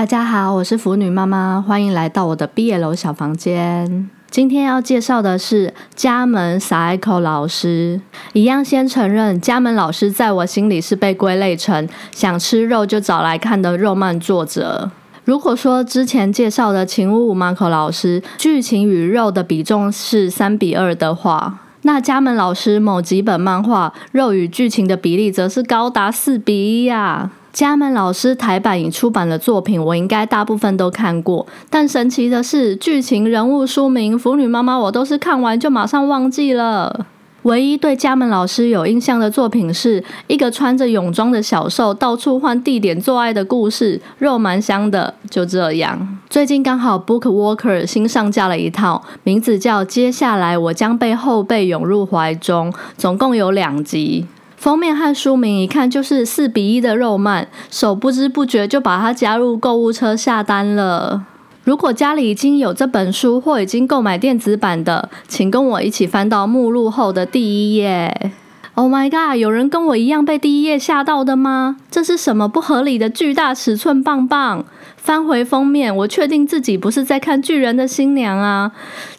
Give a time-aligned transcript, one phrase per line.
[0.00, 4.08] 大家好，我是腐女妈妈，欢迎来到我的毕业楼小房间。
[4.30, 8.00] 今天要介绍的是家门 Saiko 老师。
[8.32, 14.90] 一样先承认，家门老师在我心里是被归类成想吃肉就找来看的肉漫作者。
[15.26, 27.32] 如果说之前介绍的晴屋 Marco 老师剧情与肉的比重是三比二的话，那家门老师某几本漫画肉与剧情的比例则是高达四比一呀。
[27.52, 31.46] 家门老师台版已出版的作品，我应该大部分都看过。
[31.68, 37.06] 但神奇的是，剧情、人物、书名、腐女妈妈，我都是看完就马上忘记了。
[37.44, 45.14] 唯一对家门老师有印象的作品，是一个穿着泳装的小兽到处换地点做爱的故事，肉蛮香的。
[45.30, 54.26] 就这样，最近刚好 Book Walker 新上架了一套，名字叫《接下来我将被后背涌入怀中》，总共有两集。
[54.60, 61.24] 封面和书名一看就是四比一的肉漫，手不知不觉就把它加入购物车下单了。
[61.64, 68.32] 如果家里已经有这本书或已经购买电子版的，请跟我一起翻到目录后的第一页。
[68.74, 69.38] Oh my god！
[69.38, 71.76] 有人跟我一样被第一页吓到的吗？
[71.90, 74.66] 这是什么不合理的巨大尺寸棒棒？
[74.98, 78.72] 翻回封面，我确定自己不是在看巨人的新娘啊！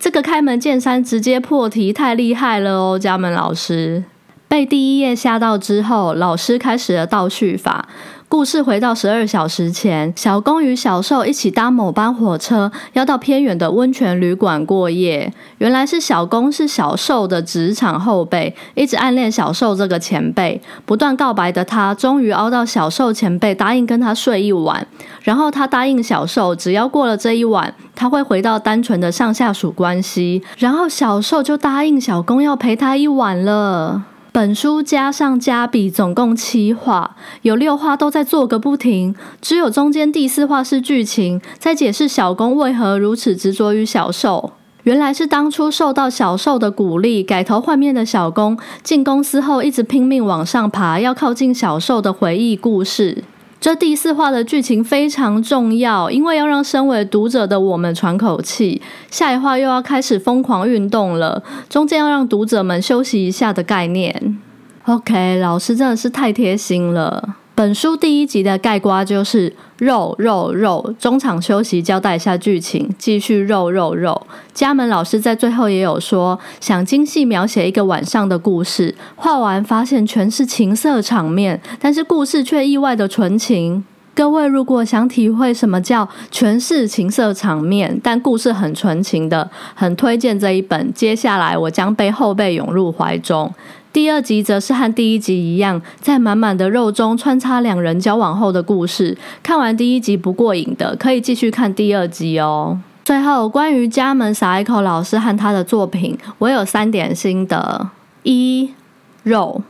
[0.00, 4.02] 这个开门见山直接破题，太厉害了哦，家门老师。
[4.48, 7.86] 被第一页吓到之后，老师开始了倒叙法。
[8.30, 15.32] 故事回到十二小时前，小公与小受一起搭某班火车，要到偏远的温泉旅馆过夜。
[15.58, 24.86] 原来是小公是小受的职场后辈，一直暗恋小受这个前辈，不断告白的他，终于熬到小受前辈答应跟他睡一晚。
[25.22, 30.42] 然后他答应小受，只要过了这一晚，他会回到单纯的上下属关系。
[30.58, 34.02] 然后小受就答应小公要陪他一晚了。
[34.30, 44.52] 本书加上加笔，总共七话，有六话都在做个不停，只有中间第四话是剧情，在解释小公为何如此执着于小受。
[44.84, 53.24] 原来是当初受到小受的鼓励，改头换面的小公进公司后，一直拼命往上爬，要靠近小受的回忆故事。
[53.60, 58.80] 这第四话的剧情非常重要，因为要让身为读者的我们喘口气。
[59.10, 64.38] 下一话又要开始疯狂运动了，中间要让读者们休息一下的概念。
[64.84, 67.36] OK，老师真的是太贴心了。
[67.58, 74.24] 本书第一集的盖瓜就是肉肉肉，中场休息交代一下剧情，继续肉肉肉。
[74.54, 83.84] 家门老师在最后也有说，想精细描写一个晚上的故事，画完发现全是情色场面，但是故事却意外的纯情。
[84.14, 90.92] 各位如果想体会什么叫全是情色场面，但故事很纯情的，很推荐这一本。
[90.92, 93.52] 接下来我将被后背涌入怀中。
[93.92, 99.16] 第二集则是和第一集一样，在满满的肉中穿插两人交往后的故事。
[99.42, 102.78] 看完第一集不过瘾的，可以继续看第二集哦。
[103.04, 107.88] 最后，关于家门 Saiko 老师和他的作品，我有三点心得：
[108.22, 108.74] 一、
[109.22, 109.62] 肉；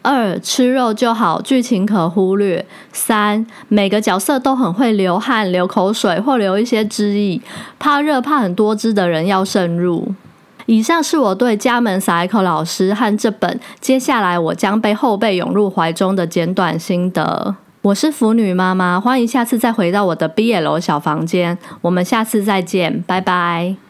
[0.00, 7.38] 二、吃肉就好，剧情可忽略；三、每个角色都很会流汗、流口水或流一些汁液，
[7.78, 10.14] 怕热、怕很多汁的人要慎入。
[10.68, 17.56] 以上是我对家门萨埃克老师和这本接下来我将被后辈涌入怀中的简短心得。
[17.80, 21.56] 我是腐女妈妈，欢迎下次再回到我的 BL 小房间。
[21.80, 23.87] 我们下次再见，拜拜。